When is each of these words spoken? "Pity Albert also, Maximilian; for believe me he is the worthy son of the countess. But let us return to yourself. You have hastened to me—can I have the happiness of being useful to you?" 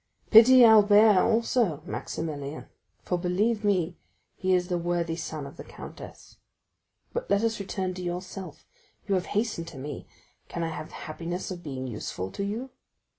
"Pity 0.31 0.63
Albert 0.65 1.19
also, 1.19 1.83
Maximilian; 1.85 2.65
for 3.03 3.19
believe 3.19 3.63
me 3.63 3.99
he 4.35 4.51
is 4.55 4.67
the 4.67 4.79
worthy 4.79 5.15
son 5.15 5.45
of 5.45 5.57
the 5.57 5.63
countess. 5.63 6.37
But 7.13 7.29
let 7.29 7.43
us 7.43 7.59
return 7.59 7.93
to 7.93 8.01
yourself. 8.01 8.65
You 9.07 9.13
have 9.13 9.27
hastened 9.37 9.67
to 9.67 9.77
me—can 9.77 10.63
I 10.63 10.69
have 10.69 10.87
the 10.89 10.95
happiness 11.05 11.51
of 11.51 11.61
being 11.61 11.85
useful 11.85 12.31
to 12.31 12.43
you?" 12.43 12.71